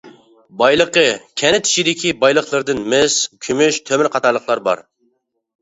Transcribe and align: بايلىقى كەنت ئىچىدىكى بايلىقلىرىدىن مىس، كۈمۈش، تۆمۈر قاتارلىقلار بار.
بايلىقى 0.61 1.03
كەنت 1.41 1.69
ئىچىدىكى 1.69 2.13
بايلىقلىرىدىن 2.23 2.81
مىس، 2.95 3.19
كۈمۈش، 3.49 3.81
تۆمۈر 3.91 4.11
قاتارلىقلار 4.17 4.65
بار. 4.71 4.83